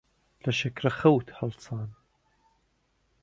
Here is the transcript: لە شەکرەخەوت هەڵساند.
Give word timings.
لە 0.43 0.51
شەکرەخەوت 0.59 1.27
هەڵساند. 1.37 1.93